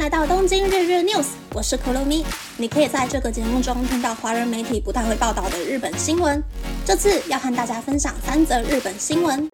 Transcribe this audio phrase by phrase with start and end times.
[0.00, 2.24] 来到东京日日 news，我是可露咪。
[2.56, 6.42] 你可以在这个节目中听到华人媒体不太会报道的日本新闻。
[6.86, 9.46] 这次要和大家分享三则日本新闻。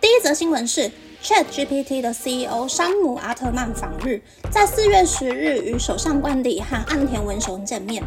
[0.00, 0.88] 第一则新闻是
[1.20, 8.00] Chat GPT 的 CEO 山姆阿特曼访日，在四月十日与首相官邸和岸田文雄见面。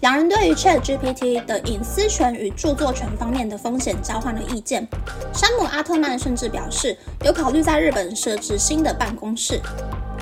[0.00, 4.86] 两人对于 Chat GPT 的隐私权与著作权方面的风险交换了意见。
[5.32, 9.60] 山姆阿特曼甚至表示，有考虑在日本设置新的办公室。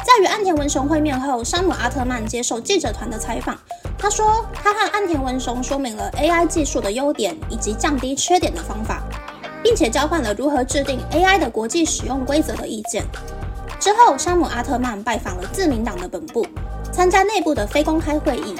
[0.04, 3.58] 在与岸田文雄会面后，山姆阿特曼接受记者团的采访，
[3.98, 9.02] 他说，他和岸田文雄说明了 AI 技术的优点以及降低缺点的方法，
[9.62, 13.04] 并且交换了如何制定 AI 的国际使用规则的意见。
[13.78, 16.46] 之后，山姆阿特曼拜访了自民党的本部，
[16.92, 18.56] 参加内部的非公开会议。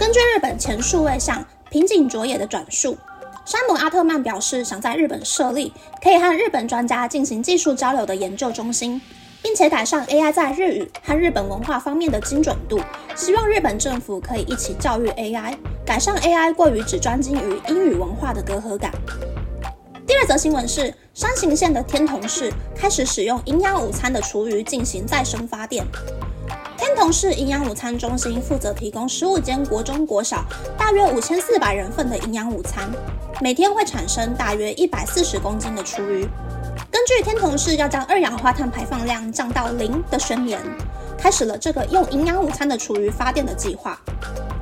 [0.00, 2.96] 根据日本前数位相平井卓也的转述，
[3.44, 8.98] 山姆阿特曼表示，想在日本设立可以和日本专家进行技术交流的研究中心，
[9.42, 12.80] 并且改善 AI 在日语和日本文化方面的精准度。
[13.14, 18.90] 希望日本政府可以一起教育 AI，改善 AI 过于只专精于英语文化的隔阂感。
[20.06, 25.84] 第二则新闻是，山形县的天童市开始使用营养午餐的厨余进行再生发电。
[26.80, 30.42] 天童市营养午餐中心负责提供十五间国中国小
[30.78, 32.90] 大约五千四百人份的营养午餐，
[33.38, 36.26] 每天会产生大约一百四十公斤的厨余。
[36.90, 40.58] 根据天童市要将二氧化碳排放量降到零的宣言，
[41.18, 44.00] 开始了这个用营养午餐的厨余发电的计划。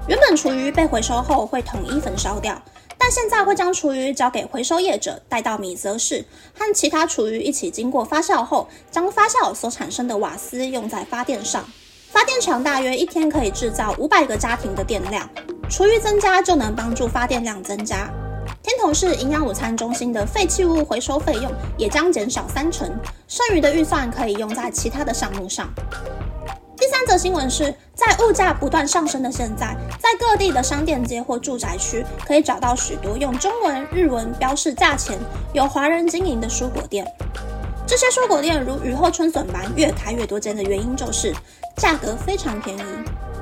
[0.09, 2.61] 原本厨余被回收后会统一焚烧掉，
[2.99, 6.25] 但现在会将厨余交给回收业者带到米泽市，
[6.59, 11.65] 和其他厨余一起经过发酵后，将发酵所产生的瓦斯用在发电上。
[12.19, 15.31] 发电厂大约一天可以制造五百个家庭的电量，
[15.71, 18.11] 厨余增加就能帮助发电量增加。
[18.61, 22.91] 天童市营养午餐中心的废弃物回收费用也将减少三成，
[23.29, 25.73] 剩余的预算可以用在其他的项目上。
[26.77, 35.17] 第三则新闻是在物价不断上升的现在，在各地的商店街或住宅区可以找到许多用中文、日文标示价钱、
[35.53, 37.07] 由华人经营的蔬果店。
[37.89, 41.35] 这些蔬果店如雨后春笋般越开越多间的原因就是
[41.79, 42.83] 价格非常便宜，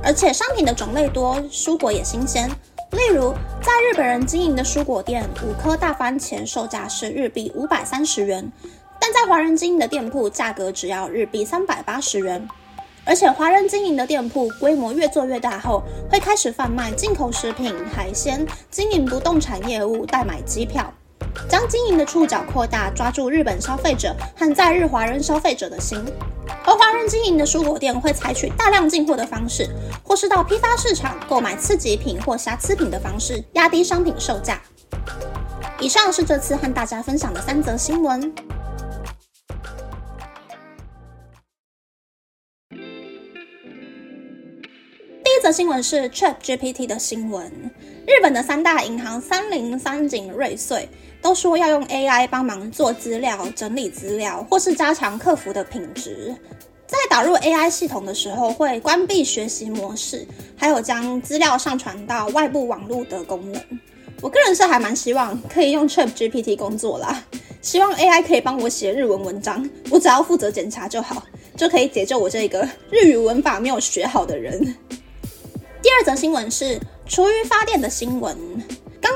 [0.04, 2.48] 而且商品的种类多，蔬果也新鲜。
[2.92, 8.48] 例如，在日本人经营的蔬果店，五颗大番茄售价是日币五百三十元，
[9.00, 12.48] 但在华人经营的店铺，价格只要日币三百八十元。
[13.04, 20.92] 而且，华人经营的店铺规模越做越大后，会开始贩卖进口食品、海鲜，经营不动产业务，代买机票。
[21.48, 26.04] 将经营的触角扩大，抓住日本消费者和在日华人消费者的心。
[26.64, 29.68] 而华人经营的蔬果店会采取大量进货的方式，
[30.02, 34.60] 或是到批发市场购买次级品或瑕疵品的方式，压低商品售价。
[35.78, 38.32] 以上是这次和大家分享的三则新闻。
[45.22, 47.70] 第一则新闻是 Chat GPT 的新闻。
[48.06, 50.88] 日本的三大银行三菱、三井、瑞穗
[51.20, 56.34] 都说要用 AI 帮忙做资料、整理资料，或是加强客服的品质。
[56.86, 63.60] 在导入 AI 系统的时候，会关闭学习模式，还有将资料上传到外部网络的功能。
[64.20, 67.24] 我个人是还蛮希望可以用 Chat GPT 工作啦，
[67.60, 71.22] 希望 AI 可以帮我写日文文章，我只要负责检查就好，
[71.56, 74.76] 就可以解救我这个日语文法没有学好的人。
[75.82, 76.80] 第二则新闻是。
[77.08, 78.36] 厨余发电的新闻，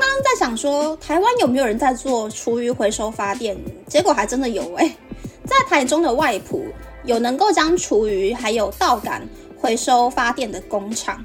[0.01, 3.55] 刚刚在想说台湾有没有人在做厨余回收发电，
[3.87, 4.95] 结果还真的有哎，
[5.45, 6.65] 在台中的外埔
[7.05, 9.21] 有能够将厨余还有稻杆
[9.59, 11.23] 回收发电的工厂。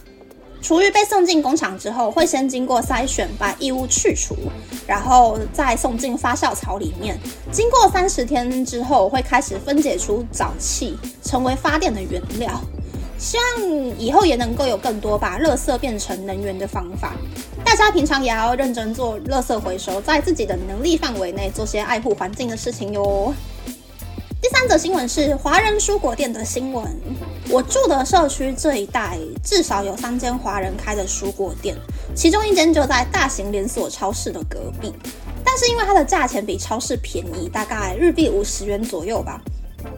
[0.60, 4.37] 厨余被送进工厂之后，会先经过筛选，把异物去除，
[4.87, 7.19] 然后再送进发酵槽里面。
[7.50, 12.60] 经过三十天之后，会开始分解出沼气，成为发电的原料。
[13.19, 17.15] 希望以后也能够有更多把垃圾变成能源的方法。
[17.65, 23.35] 大家平常也要认真做垃圾回收，在自己的能力范围内做些爱护环境的事情哟。
[24.40, 26.85] 第三则新闻是华人蔬果店的新闻。
[27.49, 31.76] 我住的社区这一带至少有三间华人开的蔬果店，
[32.14, 34.93] 其中一间就在大型连锁超市的隔壁。
[35.44, 39.40] 但是因为它的价钱比超市便宜，大概日币五十元左右吧。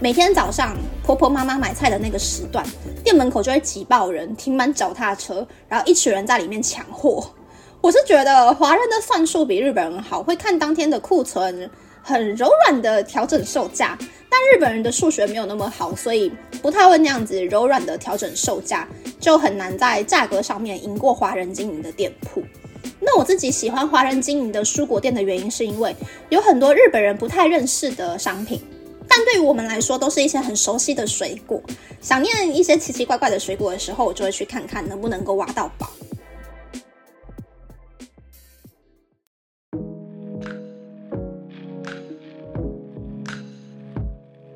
[0.01, 2.65] 每天早上婆婆妈妈买菜的那个时段，
[3.03, 7.29] 店门口就会挤爆人，停满脚踏车，然后一群人在里面抢货。
[7.81, 11.69] 我是觉得华人的算术比日本人好，会看当天的库存，
[12.03, 13.99] 很柔软的调整售价。
[14.31, 16.33] 但日本人的数学没有那么好，所以
[16.63, 18.87] 不太会那样子柔软的调整售价，
[19.19, 22.43] 就很难在价格上面赢过华人经营的店铺。
[23.01, 25.95] 那我自己喜欢华人经营的蔬果店的原因，是因为
[26.29, 28.61] 有很多日本人不太认识的商品，
[29.19, 31.61] 但对于我们来说都是一些很熟悉的水果。
[32.01, 35.91] 想念一些奇奇怪怪的水果的时候，我就会去看看能不能够挖到宝。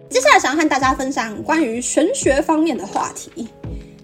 [0.09, 3.49] 接下来想要和大家分享关于玄学方面的话题。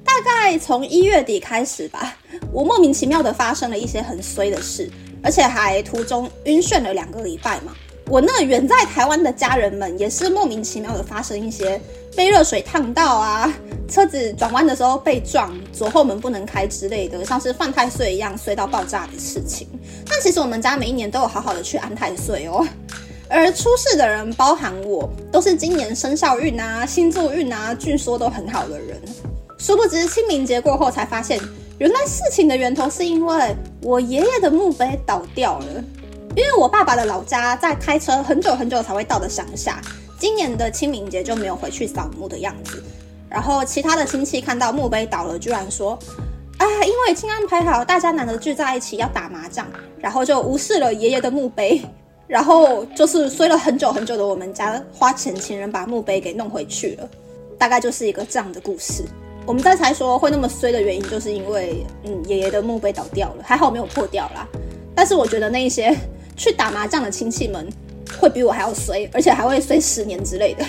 [0.05, 2.17] 大概从一月底开始吧，
[2.53, 4.91] 我莫名其妙的发生了一些很衰的事，
[5.23, 7.73] 而且还途中晕眩了两个礼拜嘛。
[8.11, 11.79] 我那远在台湾的家人们也是莫名其妙的发生一些
[12.17, 13.53] 被热水烫到啊，
[13.87, 19.69] 车子转弯的时候被撞，左后门不能开之类的，像是犯太岁一样衰到爆炸的事情。
[20.09, 22.67] 但其实我们家每一年都有好好的去安太岁哦，
[23.29, 28.99] 而出事的人包含我，都是今年生肖运啊、星座运啊，据说都很好的人。
[29.59, 31.39] 殊不知清明节过后才发现，
[31.79, 35.85] 原来事情的源头是因为我爷爷的墓碑倒掉了。
[36.39, 39.83] 因为我爸爸的老家在开车很久很久才会到的乡下，
[40.21, 42.81] 今年的清明节就没有回去扫墓的样子。
[43.29, 45.99] 然后其他的亲戚看到墓碑倒了，居然说
[46.59, 49.67] ：“啊，因为已经安排好大家难得聚在一起要打麻将，
[49.99, 51.83] 然后就无视了爷爷的墓碑，
[52.29, 57.09] 然后就是衰了很久很久的我们家花钱请人把墓碑给弄回去了。
[57.59, 59.03] 大概就是一个这样的故事。”
[59.45, 64.47] 我们在猜说会那么衰的原因，就是因为嗯爷爷的墓碑倒掉了，还好没有破掉啦。
[64.95, 65.97] 但是我觉得那一些
[66.39, 67.69] 去打麻将的亲戚们
[68.19, 70.65] 会比我还要衰，而且还会衰十年之类的。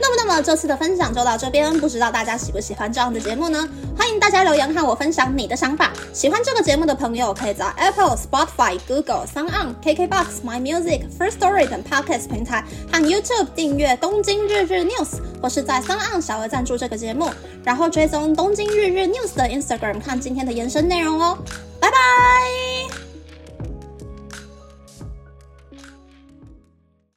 [0.00, 3.68] 那么，那么这次的分享就到这边，不知道大家喜不喜欢这样的节目呢？
[3.98, 5.92] 欢迎大家留言和我分享你的想法。
[6.12, 15.08] 喜欢这个节目的朋友，可以在 Apple、Spotify、Google、s o n On、KKBox、My Music、First Story 等 Podcast 平台和 YouTube 订阅《东京日日 News》，
[15.42, 17.28] 或是在 s o n On 小额赞助这个节目，
[17.64, 21.36] 然后追踪《东京日日 News》的 Instagram 看今天的延伸内容哦。
[21.80, 23.07] 拜拜